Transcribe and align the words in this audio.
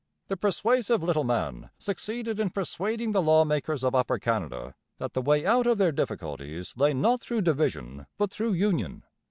The 0.29 0.35
persuasive 0.37 1.03
little 1.03 1.23
man 1.23 1.69
succeeded 1.77 2.39
in 2.39 2.49
persuading 2.49 3.11
the 3.11 3.21
law 3.21 3.45
makers 3.45 3.83
of 3.83 3.93
Upper 3.93 4.17
Canada 4.17 4.73
that 4.97 5.13
the 5.13 5.21
way 5.21 5.45
out 5.45 5.67
of 5.67 5.77
their 5.77 5.91
difficulties 5.91 6.73
lay 6.75 6.91
not 6.91 7.21
through 7.21 7.41
division 7.41 8.07
but 8.17 8.31
through 8.31 8.53
union. 8.53 9.03